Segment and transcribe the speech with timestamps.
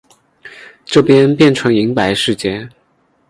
[0.83, 2.67] 这边变成银白世界